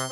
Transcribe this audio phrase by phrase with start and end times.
[0.00, 0.04] Oh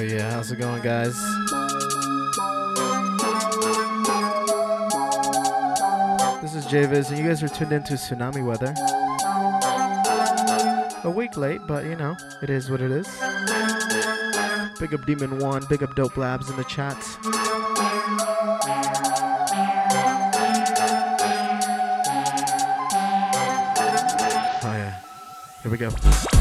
[0.00, 1.14] yeah, how's it going, guys?
[6.66, 8.74] Is Javis, and you guys are tuned into Tsunami Weather.
[11.04, 13.06] A week late, but you know, it is what it is.
[14.78, 16.96] Big up Demon One, big up Dope Labs in the chat.
[24.62, 24.98] Oh yeah,
[25.62, 26.35] here we go.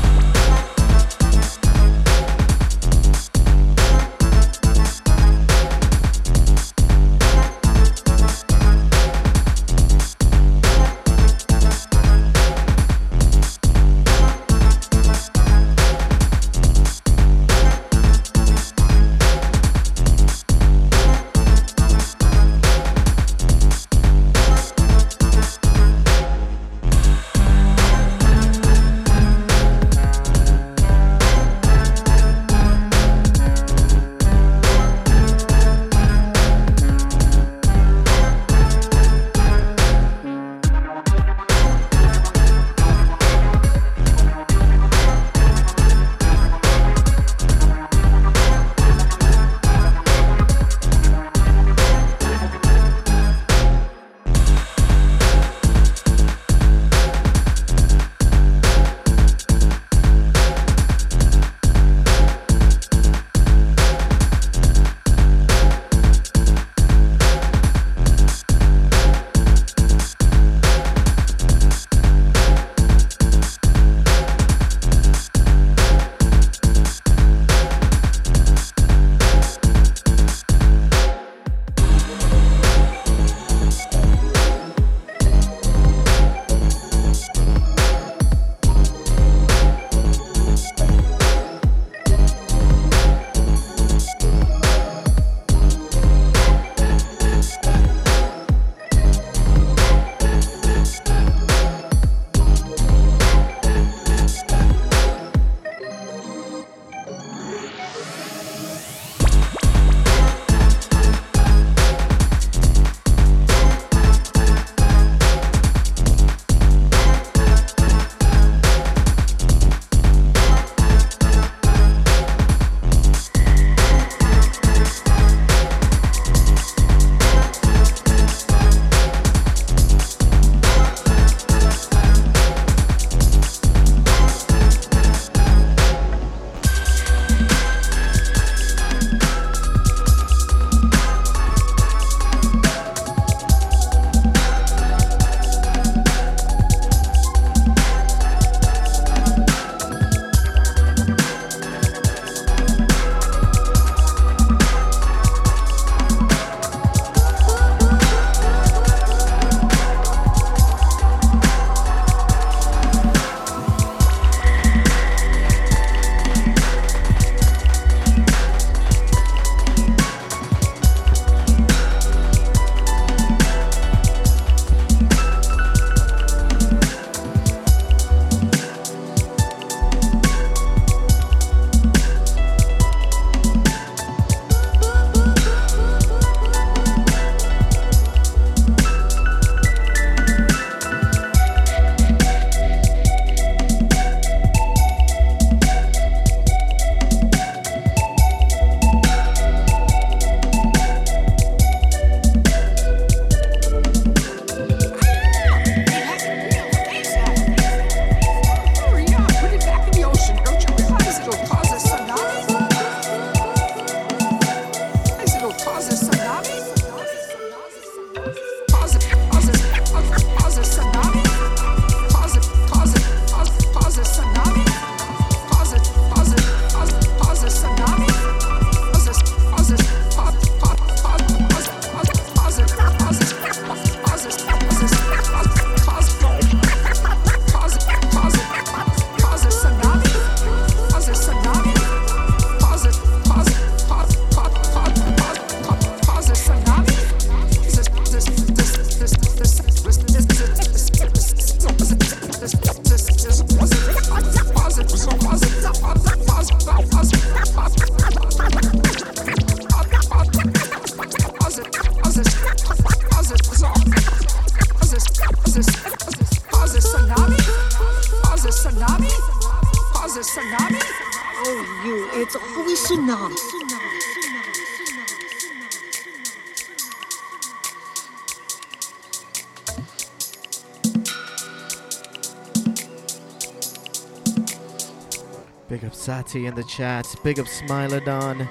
[286.44, 287.16] In the chat.
[287.24, 288.48] Big up Smilodon,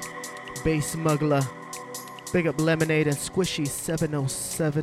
[0.64, 1.42] Bass Smuggler.
[2.32, 4.82] Big up Lemonade and Squishy 707.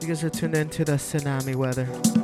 [0.00, 2.15] You guys are tuned into the tsunami weather.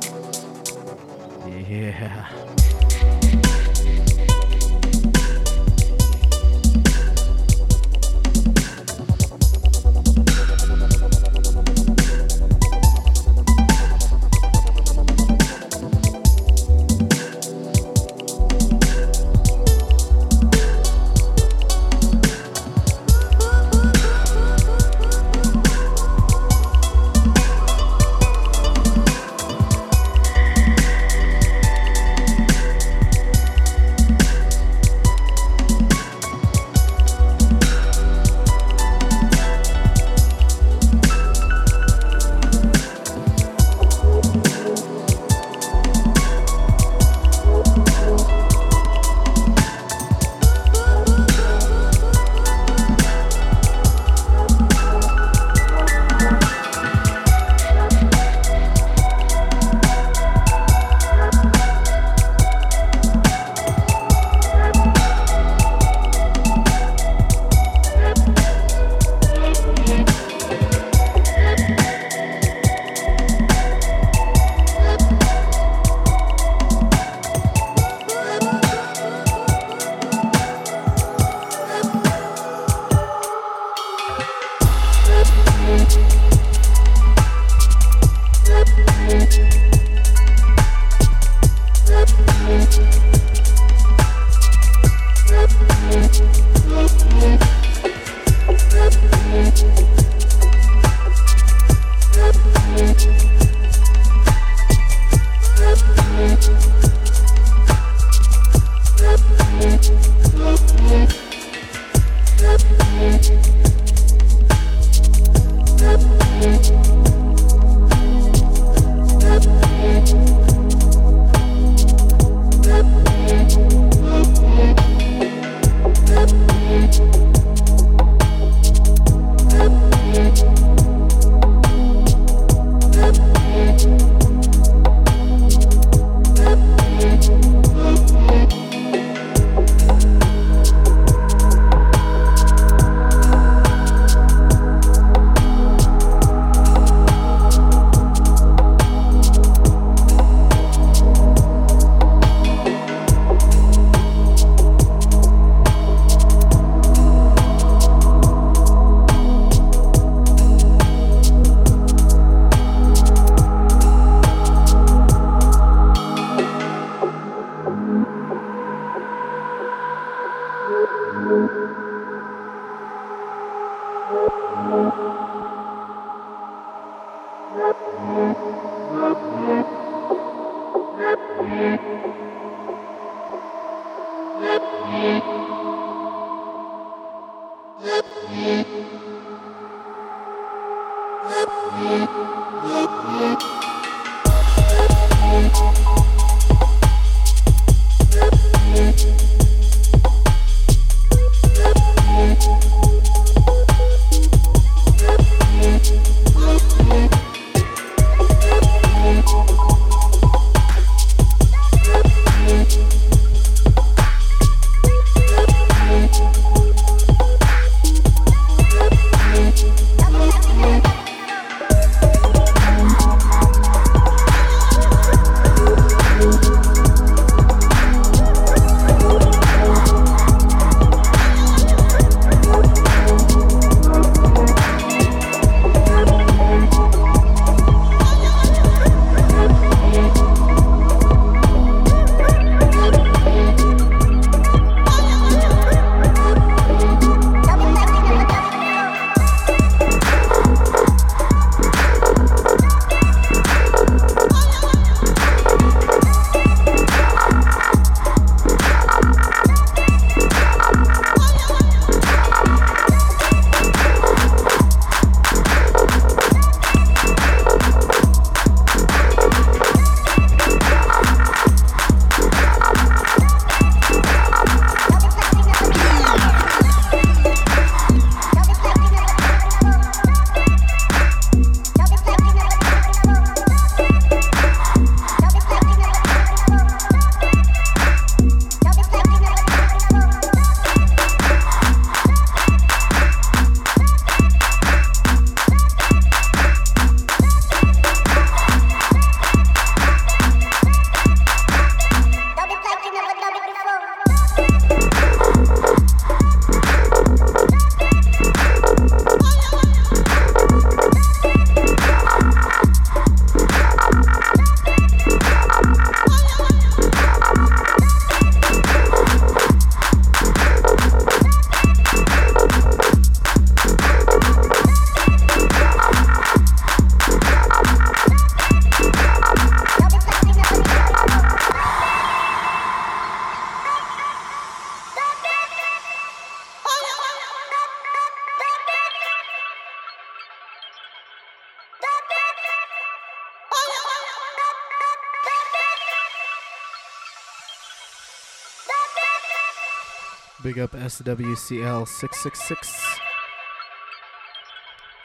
[350.75, 352.99] Up SWCL 666.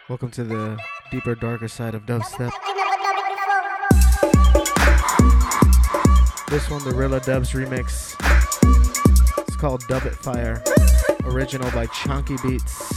[0.09, 0.77] Welcome to the
[1.11, 2.51] deeper, darker side of dubstep.
[6.49, 8.15] This one, the Rilla Dubs remix.
[9.47, 10.63] It's called Dub It Fire.
[11.23, 12.96] Original by Chunky Beats.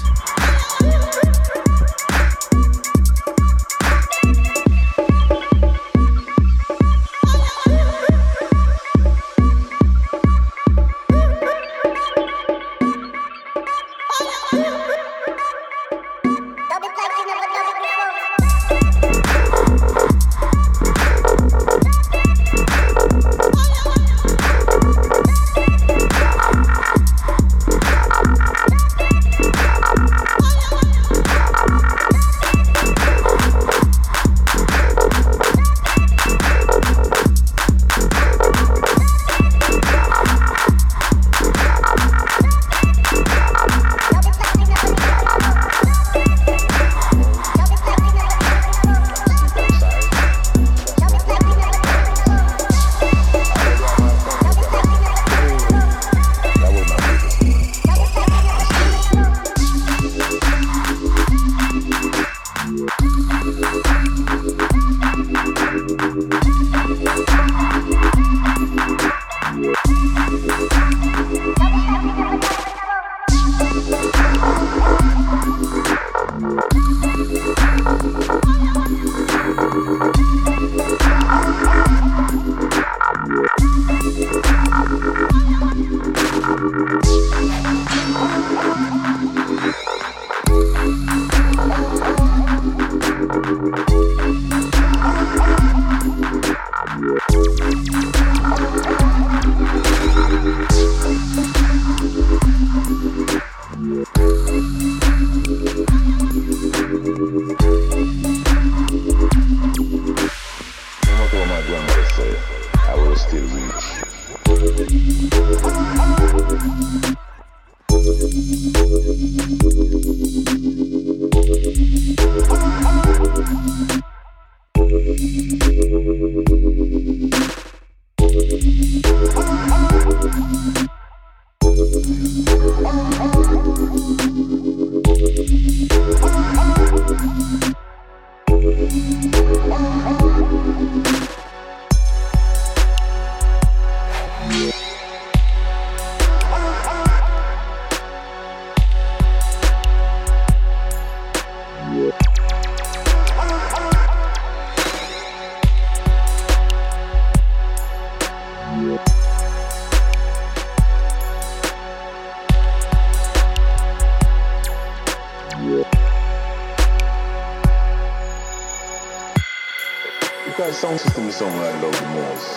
[170.80, 172.48] song system song I love most.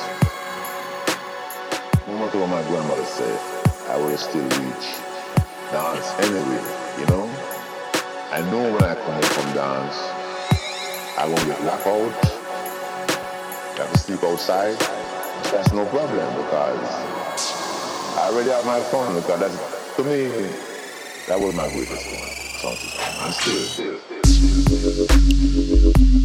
[2.07, 3.37] No matter what my grandmother said,
[3.91, 4.95] I will still reach
[5.75, 6.63] dance anyway,
[6.99, 7.27] you know?
[8.31, 9.97] I know when I come from dance,
[11.19, 12.15] I won't get blackout.
[13.11, 14.79] I have to sleep outside.
[15.51, 16.87] That's no problem because
[18.15, 19.57] I already have my phone because that's,
[19.97, 20.29] to me,
[21.27, 22.29] that was my greatest one.
[22.63, 22.87] System.
[23.19, 26.22] I still, still, still.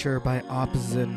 [0.00, 1.14] By Opzin.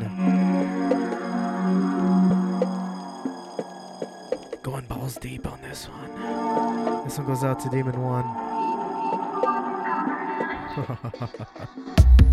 [4.62, 7.04] Going balls deep on this one.
[7.04, 8.24] This one goes out to Demon One.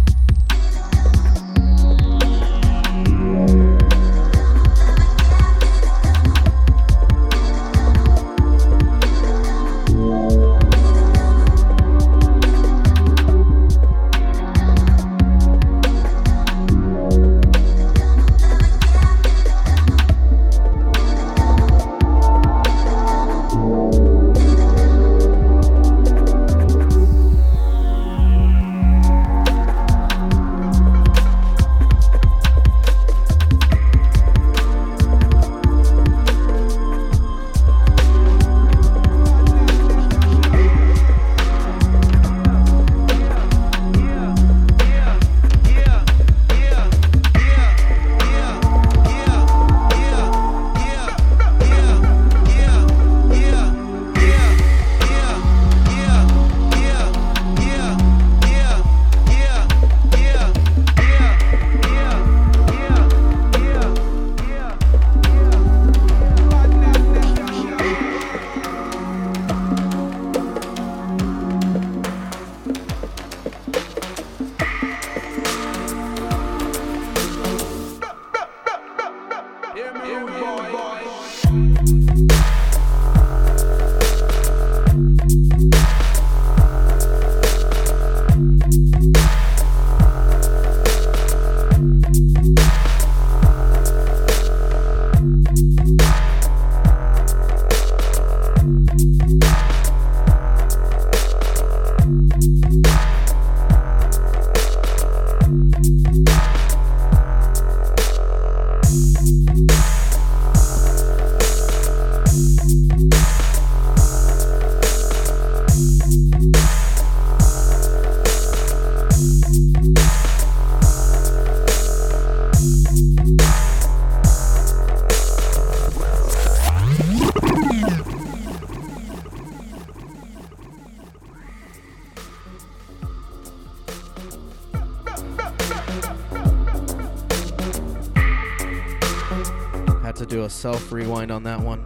[141.42, 141.80] on that one.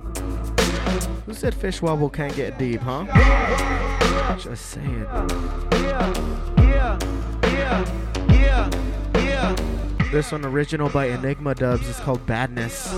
[1.26, 3.06] Who said fish wobble can't get deep, huh?
[4.38, 5.06] Just saying.
[10.12, 12.94] This one original by Enigma Dubz is called Badness.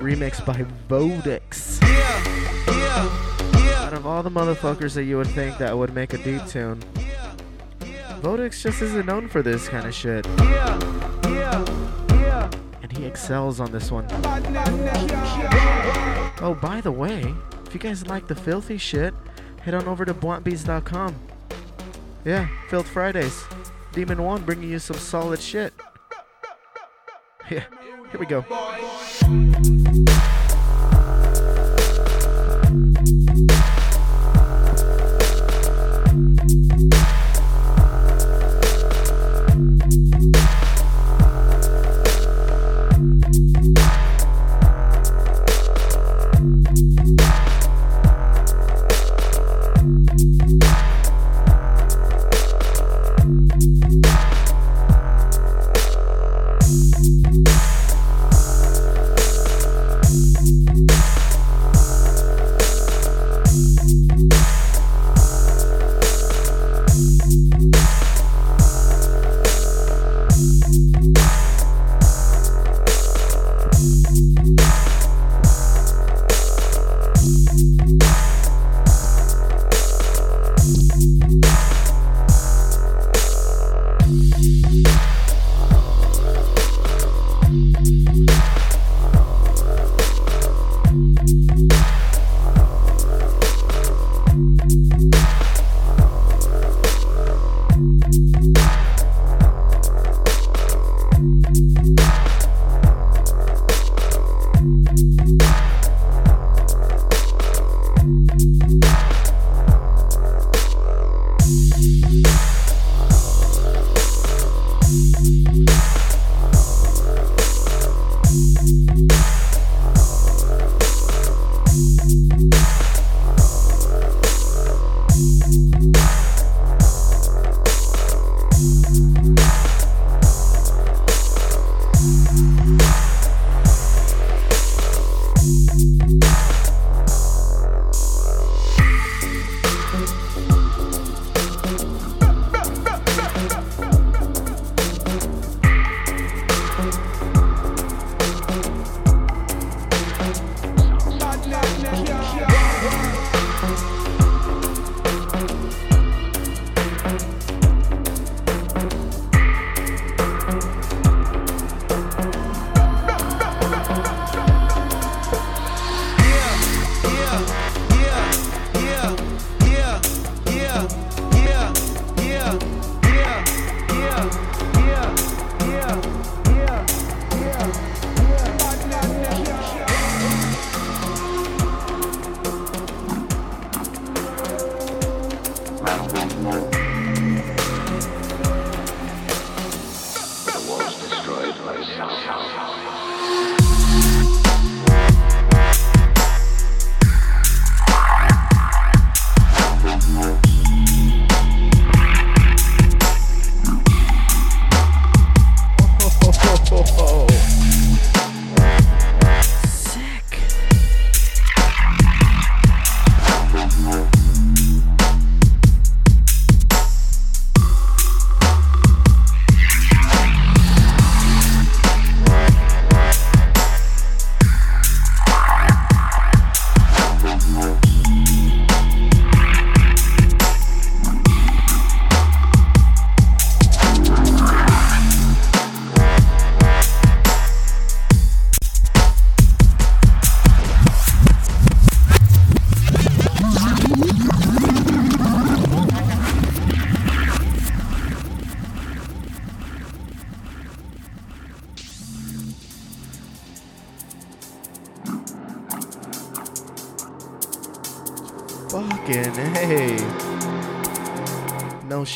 [0.00, 1.82] Remixed by Vodix.
[3.82, 6.82] Out of all the motherfuckers that you would think that would make a deep tune,
[8.20, 10.26] Vodix just isn't known for this kind of shit
[12.96, 14.06] he excels on this one.
[16.40, 17.34] Oh, by the way,
[17.66, 19.14] if you guys like the filthy shit,
[19.60, 21.14] head on over to bluntbeats.com.
[22.24, 23.44] Yeah, Filth Fridays.
[23.92, 25.72] Demon One bringing you some solid shit.
[27.50, 27.64] Yeah,
[28.12, 29.81] here we go.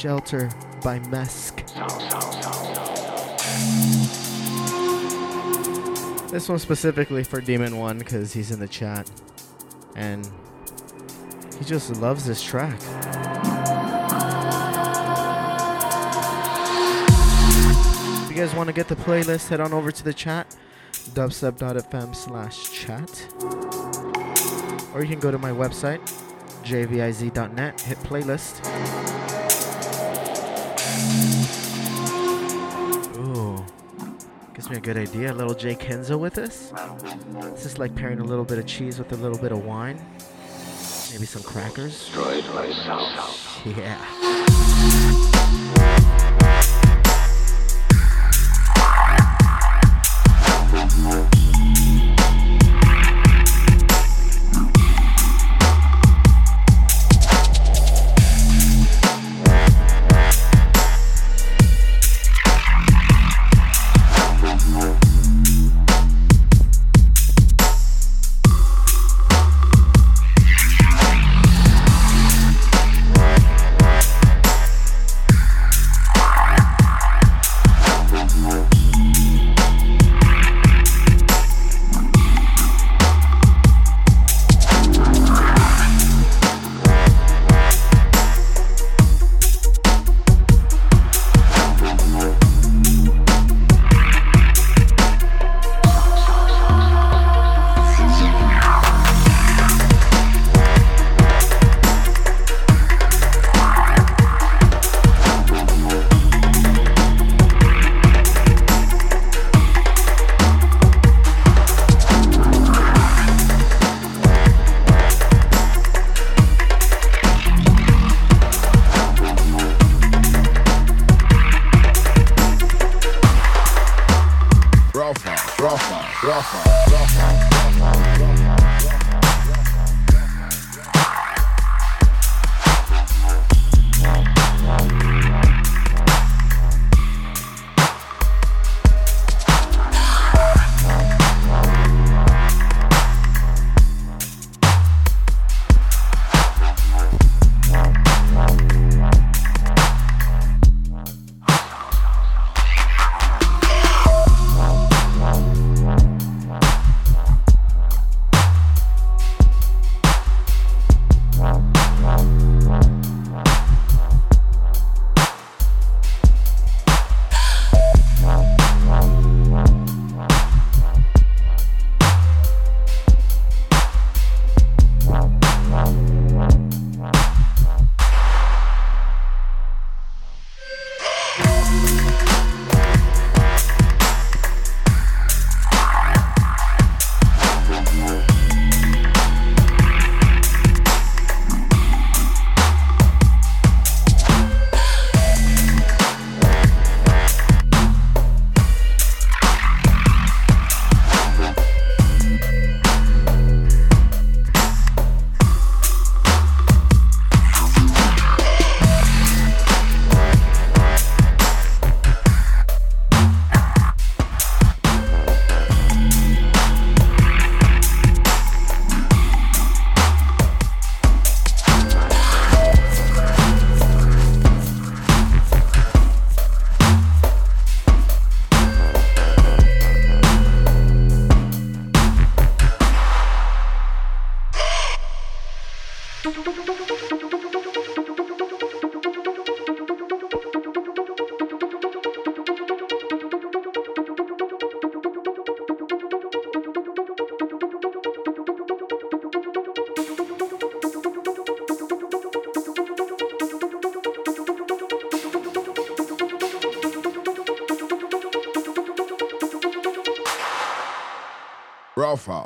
[0.07, 0.49] Shelter
[0.85, 1.67] by Mesk.
[6.31, 9.11] This one specifically for Demon One because he's in the chat
[9.97, 10.25] and
[11.59, 12.79] he just loves this track.
[18.23, 20.55] If you guys want to get the playlist, head on over to the chat
[21.15, 23.27] dubstep.fm slash chat.
[24.95, 25.99] Or you can go to my website,
[26.63, 29.06] jviz.net, hit playlist.
[33.19, 33.65] Ooh,
[34.55, 35.33] gives me a good idea.
[35.33, 36.73] A little J:Kenzo with this.
[37.53, 39.99] It's just like pairing a little bit of cheese with a little bit of wine.
[41.13, 42.11] Maybe some crackers.
[43.65, 43.99] Yeah.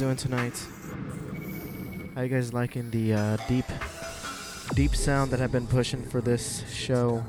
[0.00, 0.54] doing tonight?
[2.14, 3.66] How you guys liking the uh, deep,
[4.74, 7.22] deep sound that I've been pushing for this show?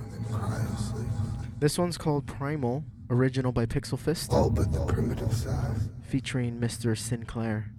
[1.60, 5.76] This one's called Primal, original by Pixel Fist, All but the primitive side.
[6.02, 6.98] featuring Mr.
[6.98, 7.72] Sinclair.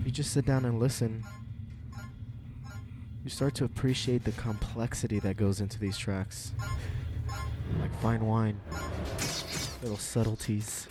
[0.00, 1.22] If you just sit down and listen,
[3.22, 6.52] you start to appreciate the complexity that goes into these tracks.
[7.80, 8.58] Like fine wine,
[9.82, 10.88] little subtleties.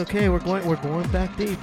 [0.00, 0.28] Okay.
[0.28, 0.66] We're going.
[0.66, 1.58] We're going back deep.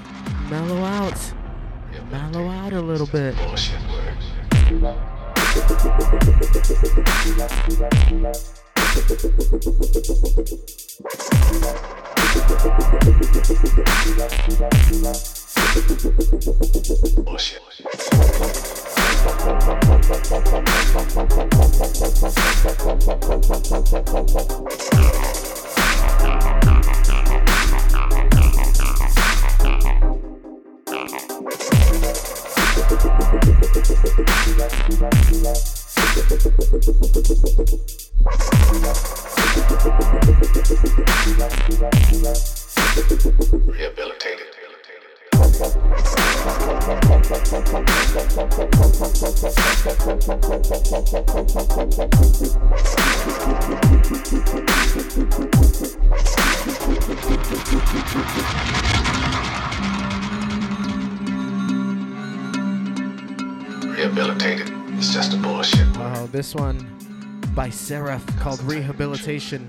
[67.67, 69.67] By Seraph called Rehabilitation.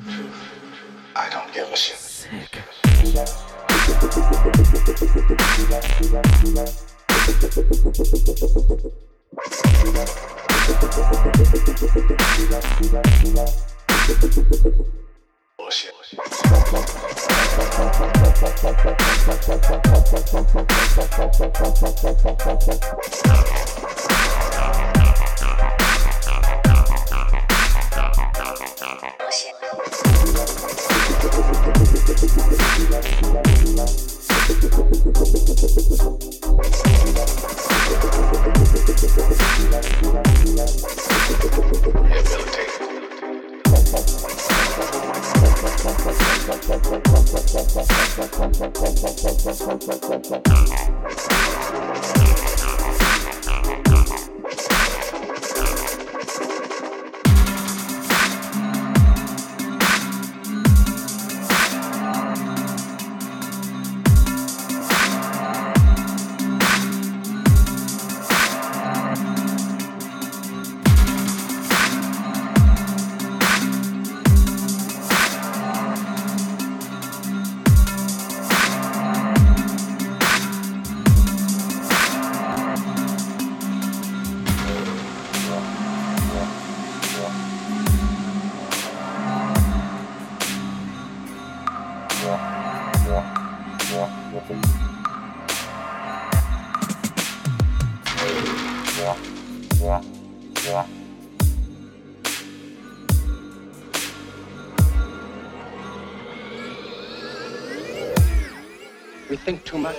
[109.69, 109.98] too much?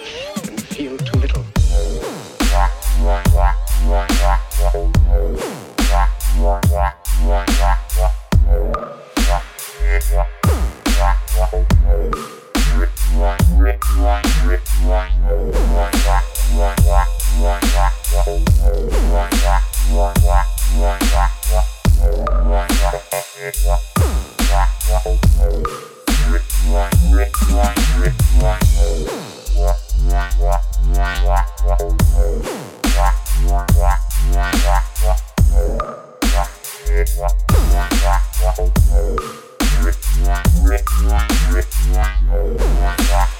[43.09, 43.38] Yeah.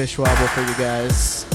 [0.00, 1.49] Fish wobble for you guys.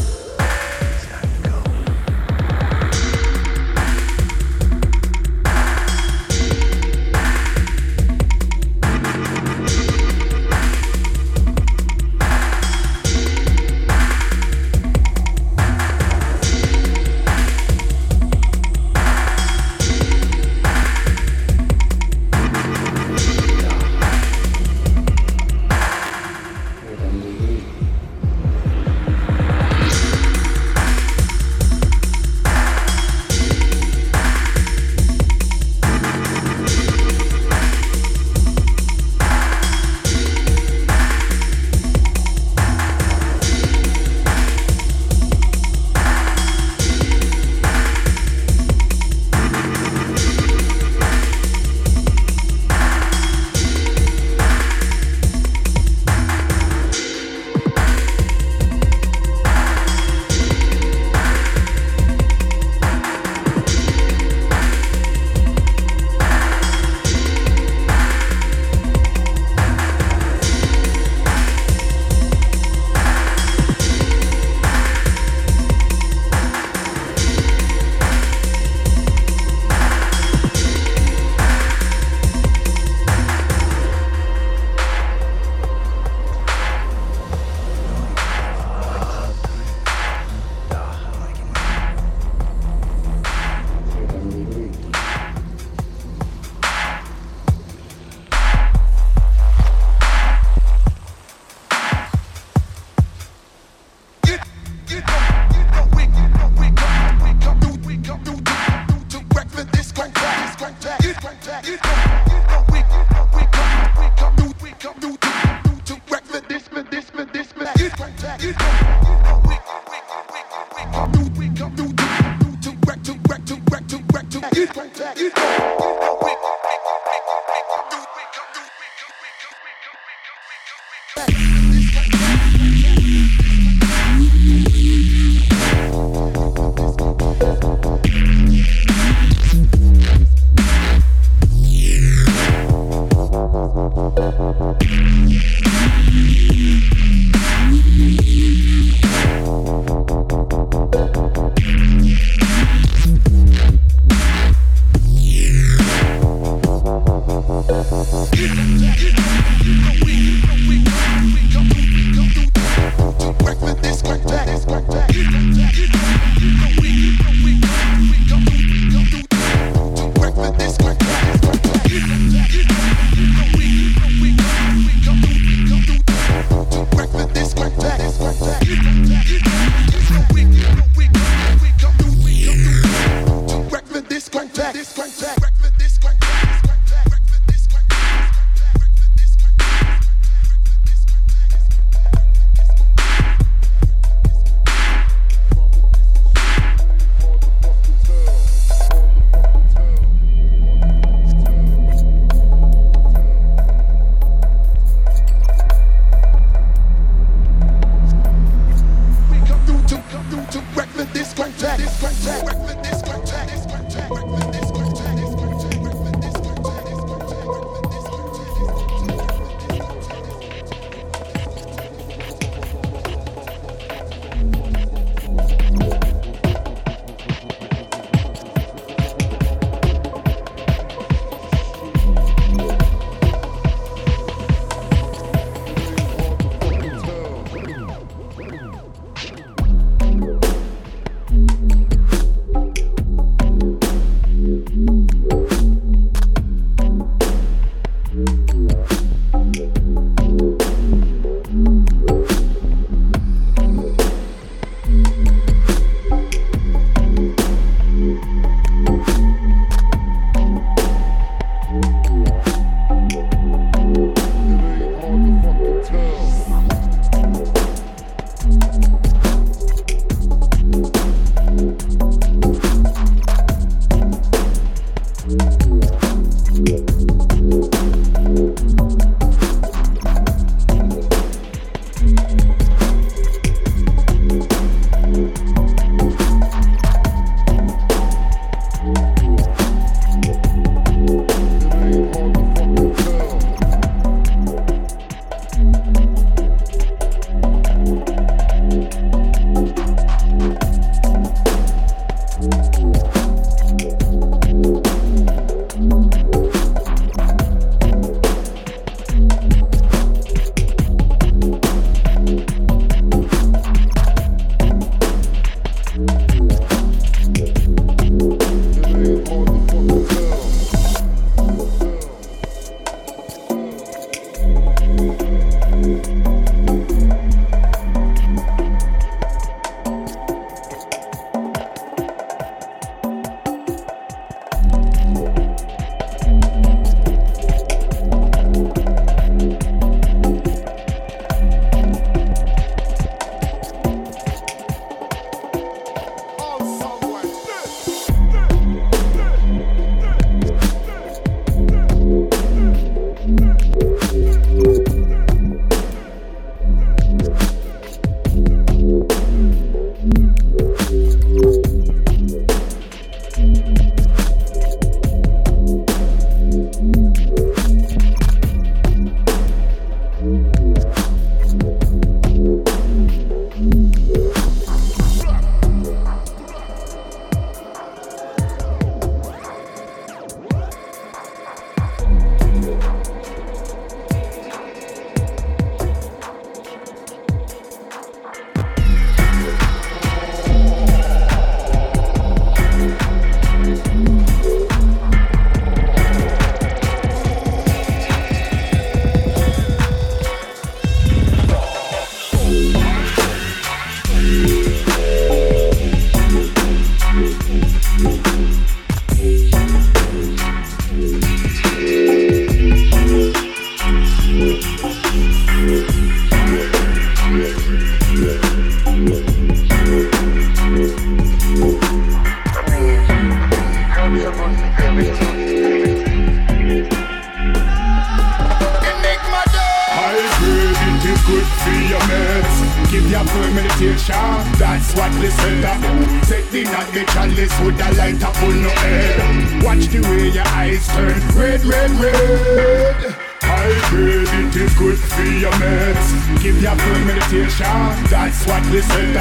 [438.05, 439.63] Light up on your head.
[439.63, 443.15] Watch the way your eyes turn red, red, red.
[443.41, 446.07] I grade, it is good for your meds.
[446.43, 447.65] Give your full meditation,
[448.13, 449.15] that's what we said.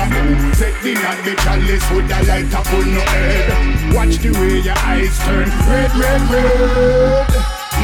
[0.61, 3.95] Take the not the chalice with the light up on your head.
[3.95, 7.24] Watch the way your eyes turn red, red, red.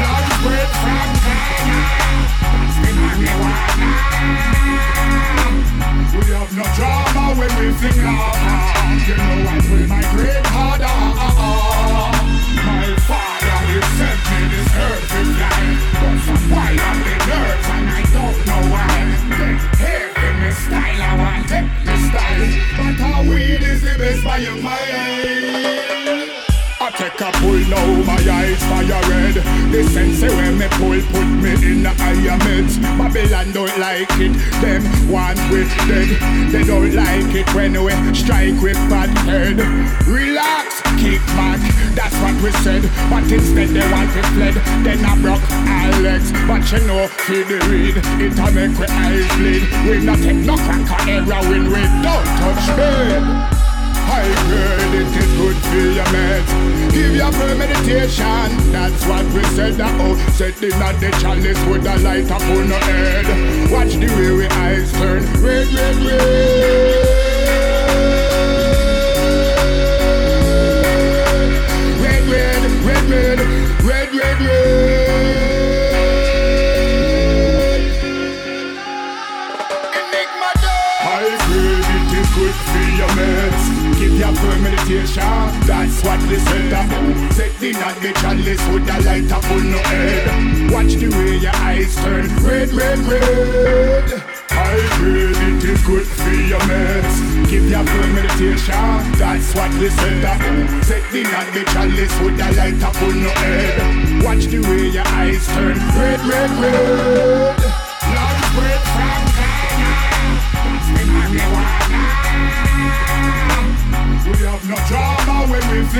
[0.01, 1.41] Love bread from the.
[6.11, 8.50] We have no drama when we sing lava.
[9.07, 10.85] You know I will migrate harder.
[12.61, 15.63] My father, he sent me this earth fly.
[15.99, 18.89] But some white on the nerves and I don't know why.
[19.39, 22.45] They hate in the style, I want take the style.
[22.77, 25.90] But how weed is the best by your mind.
[27.01, 29.33] Take a pull now, my eyes fire red.
[29.73, 32.77] The sense when me pull put me in the higher meds.
[32.77, 36.13] Babylon don't like it, them want we dead.
[36.51, 39.57] They don't like it when we strike with bad head.
[40.05, 41.57] Relax, kick back,
[41.97, 42.83] that's what we said.
[43.09, 44.53] But instead they want to fled.
[44.85, 47.97] Then I broke Alex, but you know, feel the read.
[48.21, 49.65] It a make we eyes bleed.
[49.89, 53.50] We not take no crack or heroin, we don't touch bed.
[54.09, 56.71] High grade, it is good for your.
[56.91, 58.71] Give your full meditation.
[58.71, 59.75] That's what we said.
[59.75, 63.71] That oh, set the not the chalice with the light up on your head.
[63.71, 65.95] Watch the way we eyes turn red, red.
[66.05, 67.30] Red,
[84.91, 85.67] meditation.
[85.67, 87.31] That's what we said.
[87.35, 90.71] Take the not the chalice with the light up on your head.
[90.71, 94.23] Watch the way your eyes turn red, red, red.
[94.49, 97.49] High grade, it is good for your meds.
[97.49, 99.13] Give your full meditation.
[99.17, 100.83] That's what we said.
[100.83, 104.23] Take the not the chalice with the light up on your head.
[104.23, 107.70] Watch the way your eyes turn red, red, red.
[115.93, 115.99] We.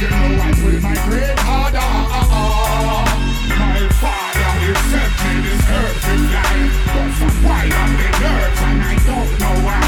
[0.00, 1.92] You know I will migrate harder.
[3.60, 5.62] My father, he sent me this
[7.18, 7.36] some
[7.98, 8.08] the
[8.62, 9.82] and I don't know why.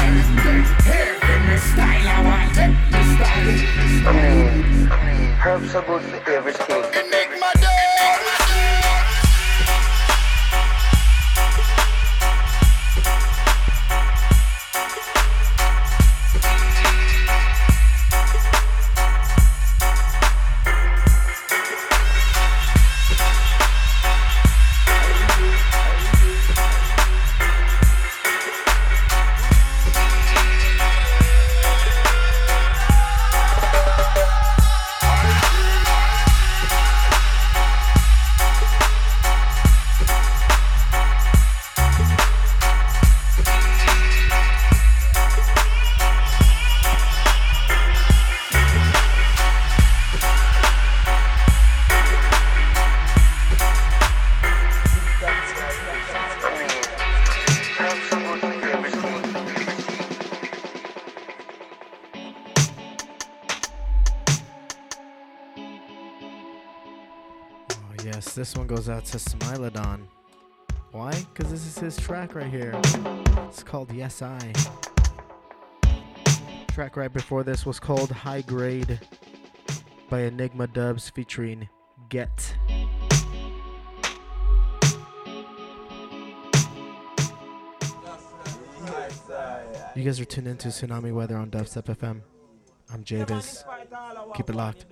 [1.55, 2.11] Style,
[3.15, 4.25] style.
[5.45, 6.83] Herbs are good for everything.
[6.93, 8.44] Enigma Day.
[68.45, 70.01] This one goes out to Smilodon.
[70.91, 71.09] Why?
[71.33, 72.79] Because this is his track right here.
[73.47, 74.37] It's called Yes I.
[76.67, 78.99] Track right before this was called High Grade
[80.11, 81.67] by Enigma Dubz featuring
[82.09, 82.55] Get.
[89.95, 92.21] You guys are tuned into Tsunami Weather on Dubstep FM.
[92.91, 93.63] I'm Javis.
[94.35, 94.85] Keep it locked.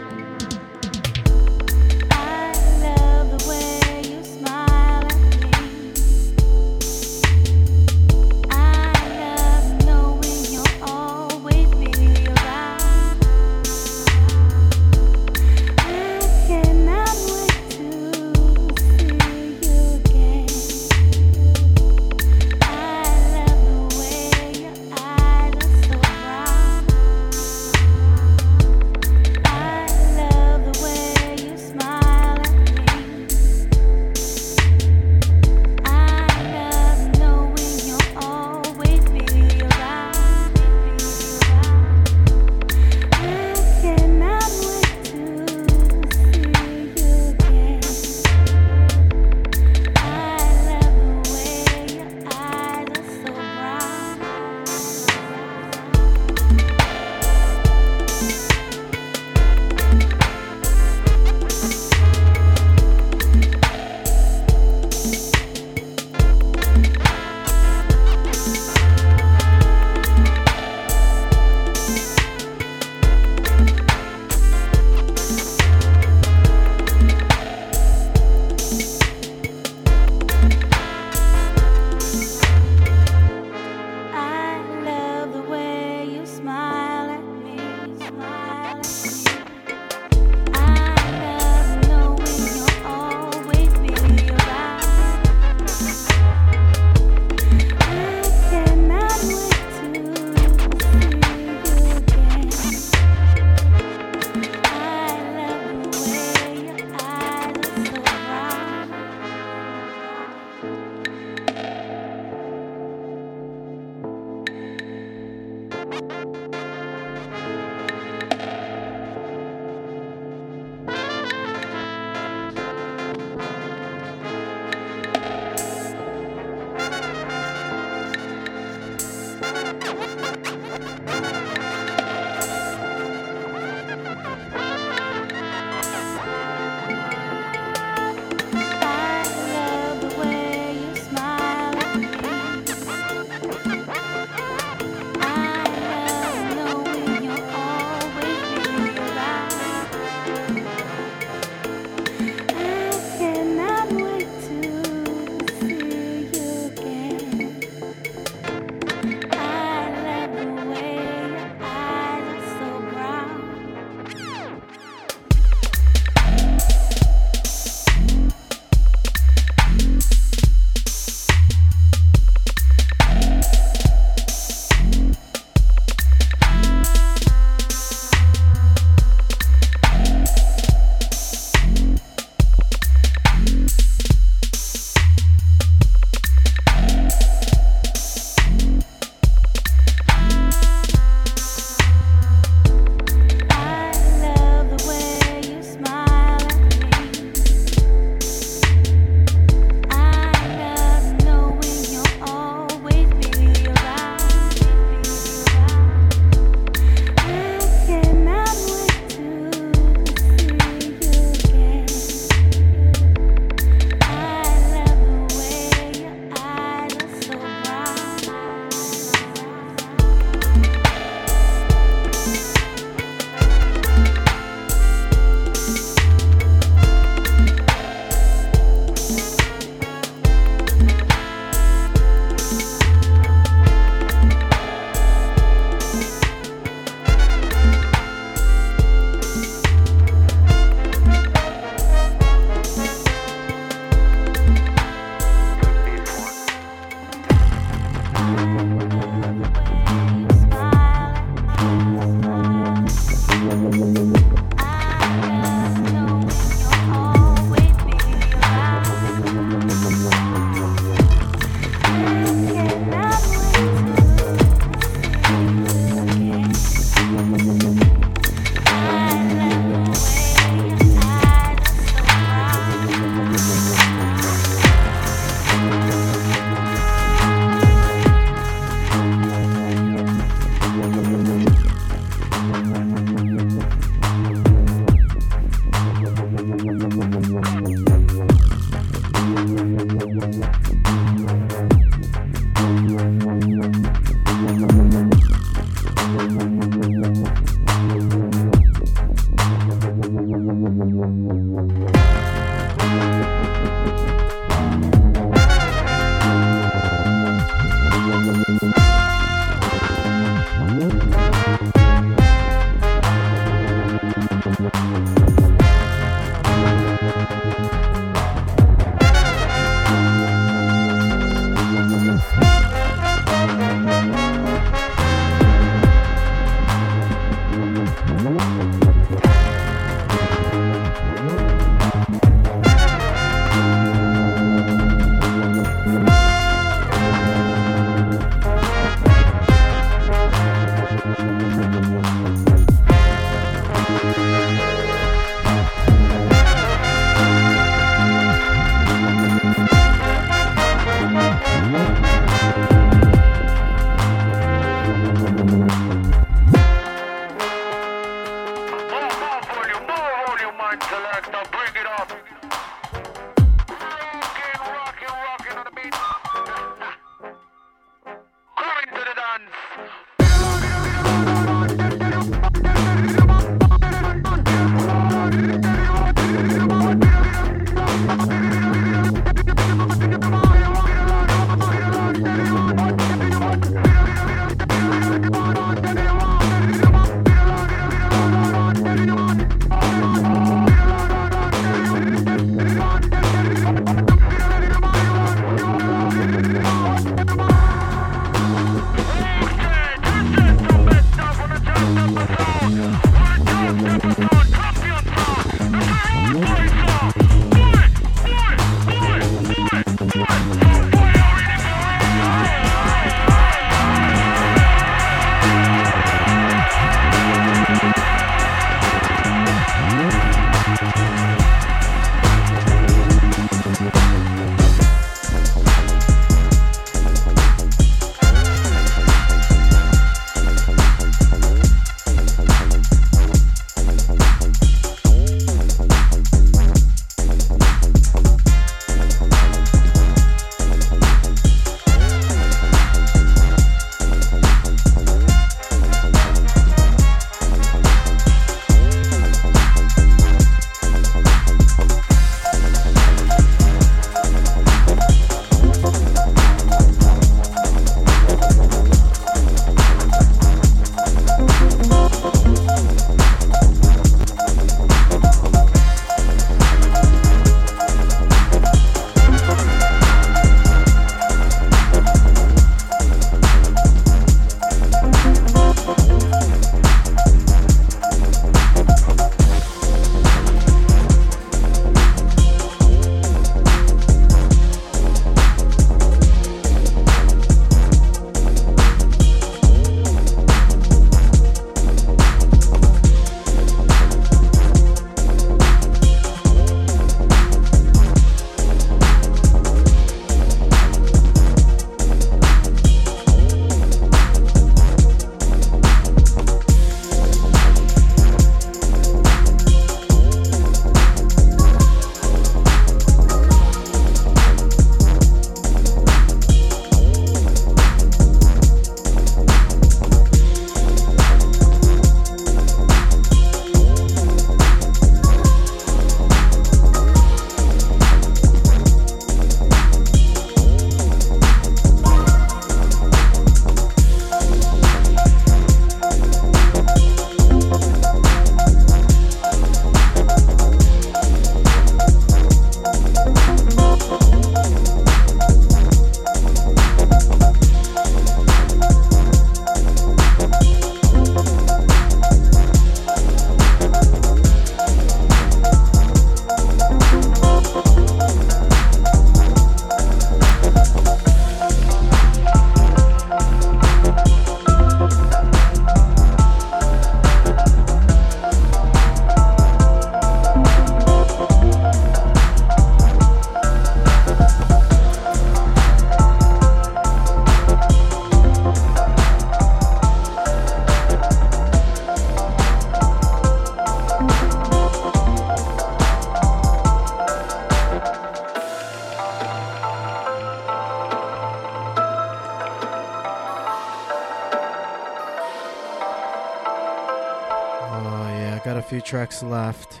[598.84, 600.00] Few tracks left.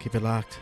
[0.00, 0.58] Keep it locked.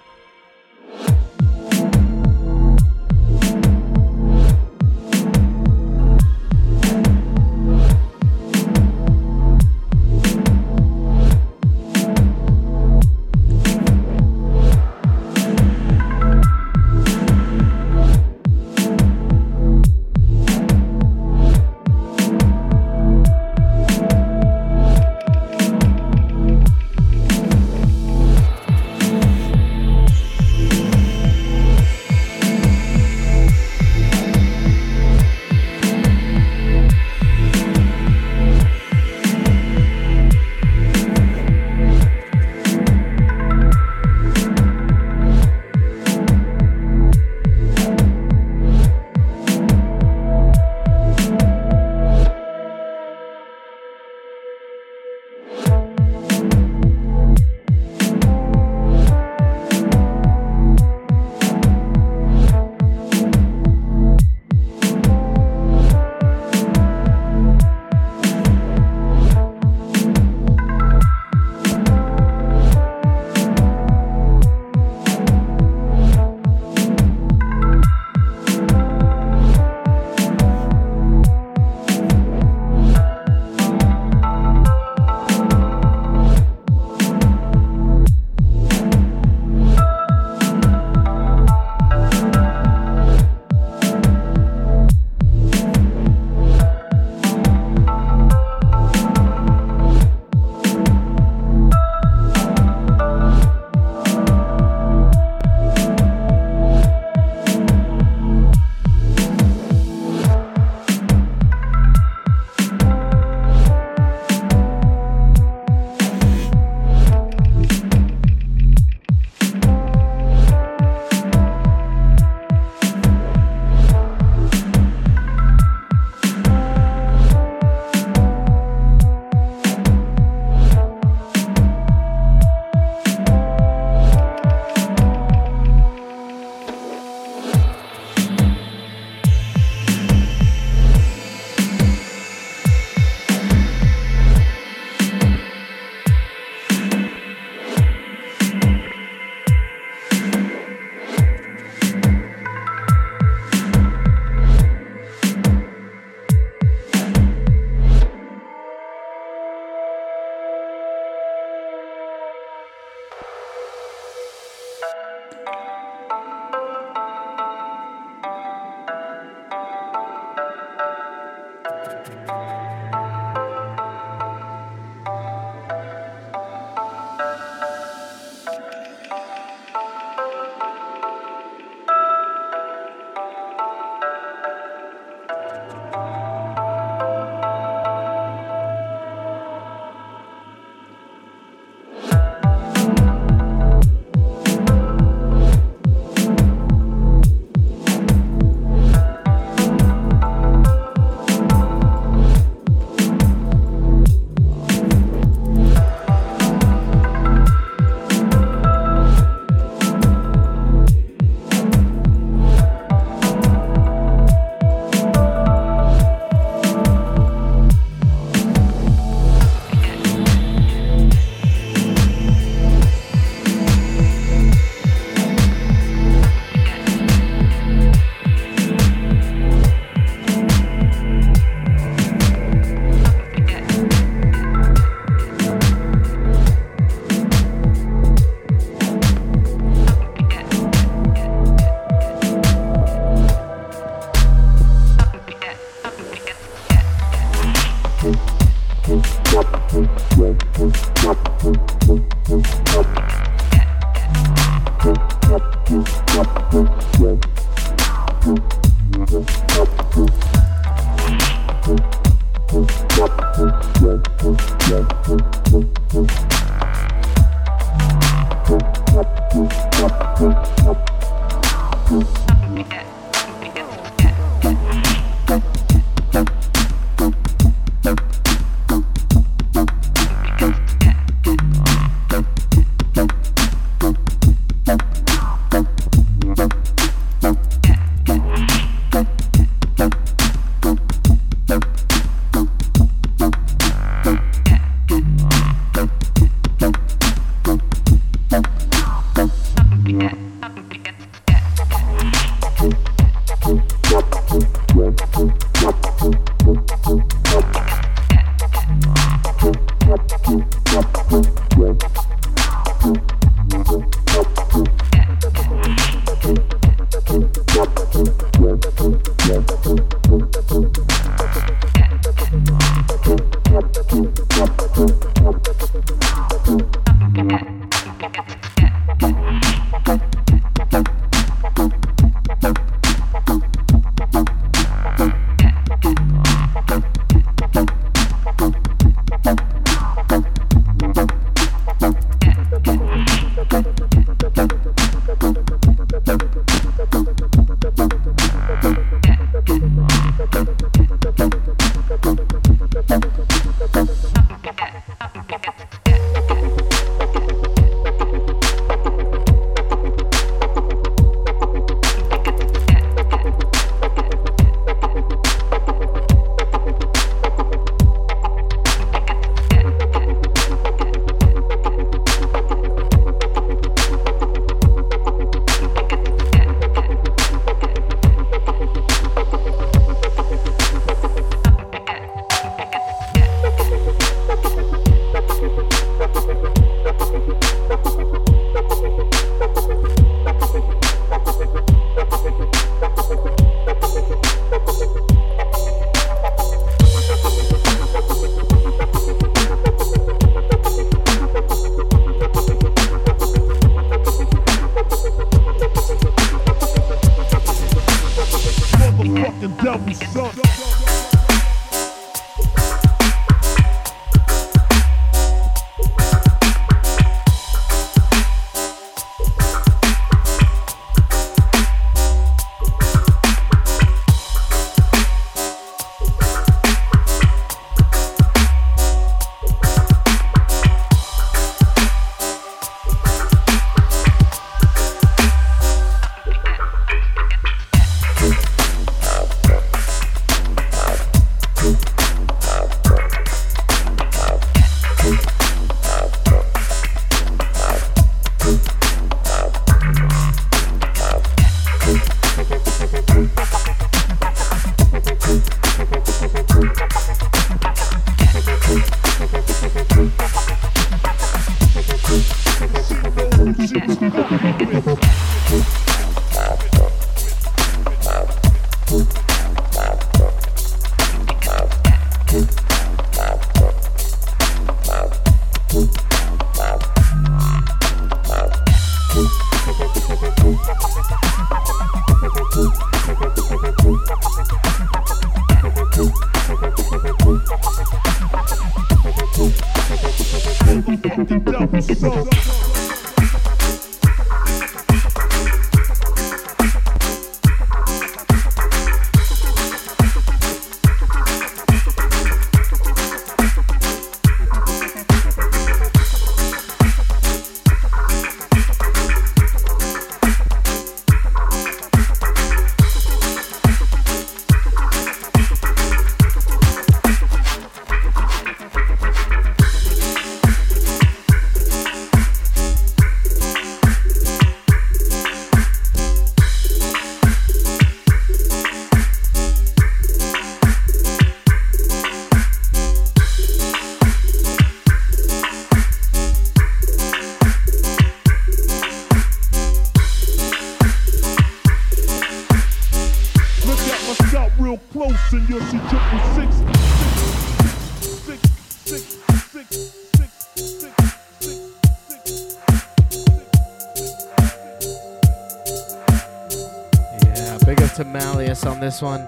[558.83, 559.25] This one.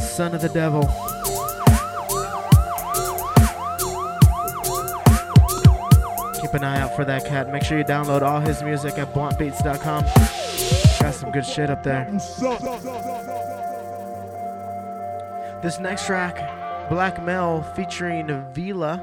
[0.00, 0.82] Son of the devil.
[6.40, 7.52] Keep an eye out for that cat.
[7.52, 10.04] Make sure you download all his music at bluntbeats.com.
[11.00, 12.10] Got some good shit up there.
[15.62, 19.00] This next track, Black Mel featuring Vila.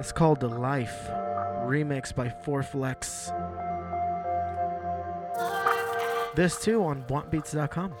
[0.00, 1.08] It's called The Life,
[1.64, 3.30] remixed by Four Flex.
[6.34, 7.94] This too on bluntbeats.com.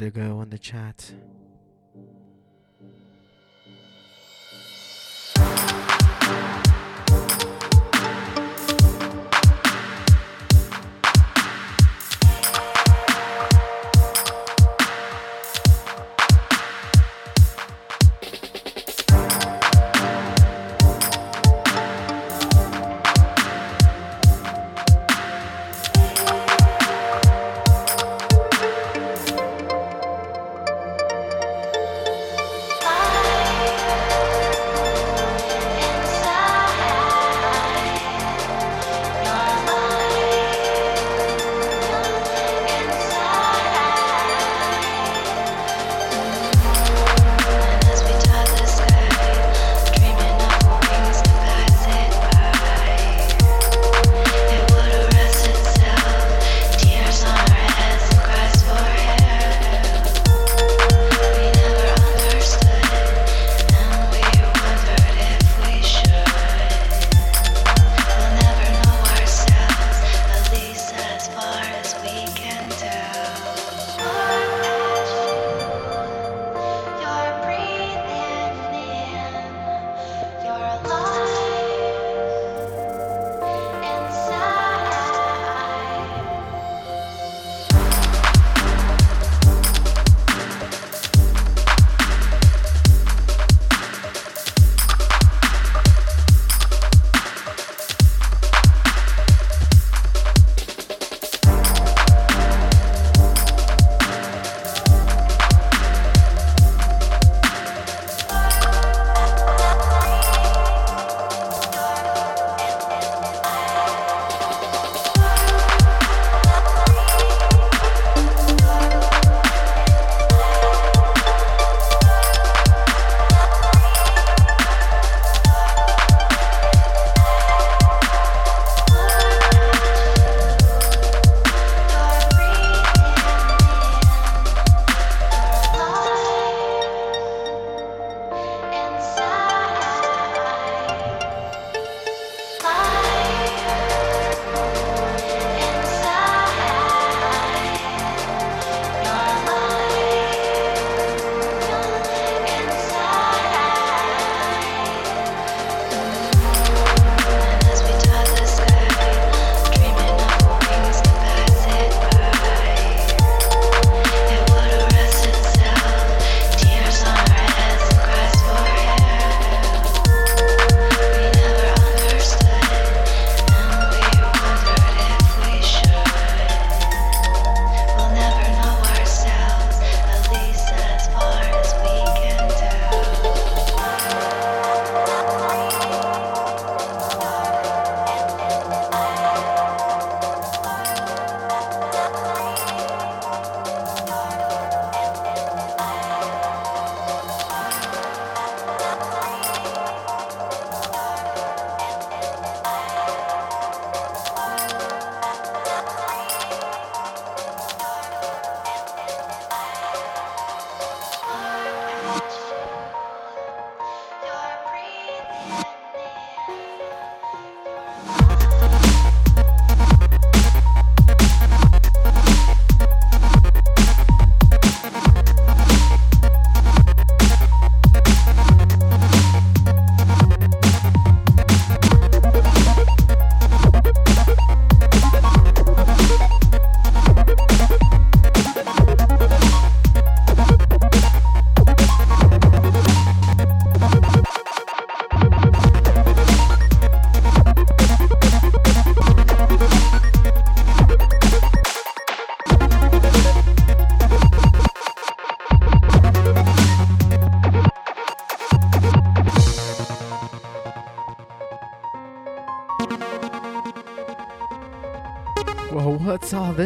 [0.00, 1.12] Up Indigo in the chat.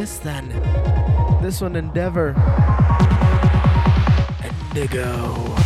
[0.05, 0.48] This then?
[1.40, 2.35] This one, Endeavor.
[4.43, 5.64] Endigo.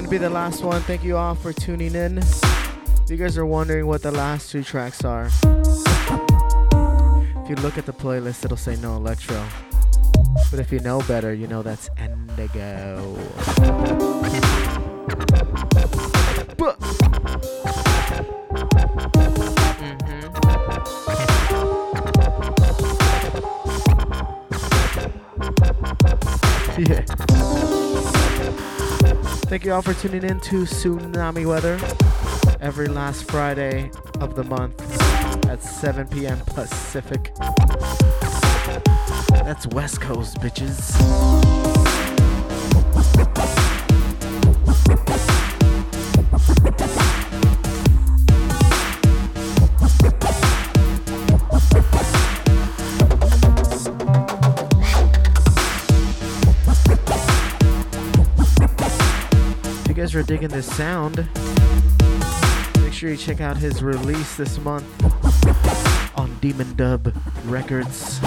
[0.00, 0.80] Is gonna be the last one.
[0.84, 2.16] Thank you all for tuning in.
[2.16, 5.26] If you guys are wondering what the last two tracks are,
[7.44, 9.46] if you look at the playlist, it'll say no electro.
[10.50, 13.18] But if you know better, you know that's Endigo.
[29.50, 31.76] Thank you all for tuning in to Tsunami Weather
[32.60, 33.90] every last Friday
[34.20, 34.80] of the month
[35.46, 36.38] at 7 p.m.
[36.46, 37.32] Pacific.
[39.30, 40.96] That's West Coast, bitches.
[60.10, 61.18] Guys are digging this sound,
[62.82, 64.84] make sure you check out his release this month
[66.18, 67.14] on Demon Dub
[67.44, 68.18] Records.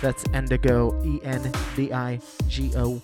[0.00, 3.00] That's Endigo, E N D I G O.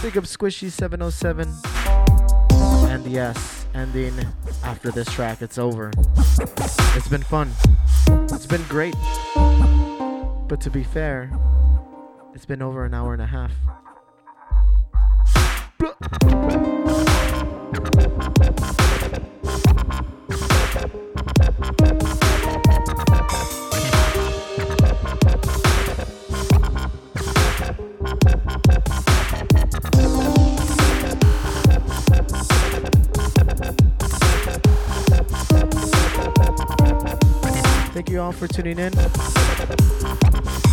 [0.00, 1.48] Big up Squishy707.
[2.88, 4.14] And yes, ending
[4.62, 5.90] after this track, it's over.
[6.94, 7.50] It's been fun.
[8.30, 8.94] It's been great.
[10.48, 11.30] But to be fair,
[12.32, 13.52] it's been over an hour and a half.
[37.92, 38.92] Thank you all for tuning in.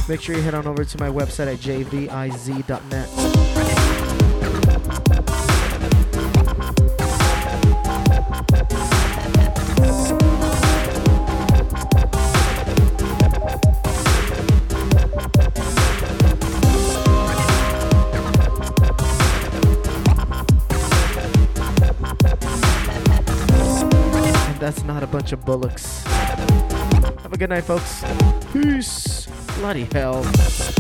[0.09, 3.09] Make sure you head on over to my website at jviz.net.
[24.59, 26.03] That's not a bunch of bullocks.
[26.03, 28.03] Have a good night, folks.
[28.51, 29.12] Peace.
[29.63, 30.72] Bloody hell.